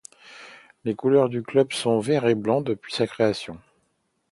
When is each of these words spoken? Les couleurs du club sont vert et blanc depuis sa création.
Les 0.83 0.95
couleurs 0.95 1.29
du 1.29 1.43
club 1.43 1.71
sont 1.73 1.99
vert 1.99 2.25
et 2.25 2.33
blanc 2.33 2.61
depuis 2.61 2.91
sa 2.91 3.05
création. 3.05 3.59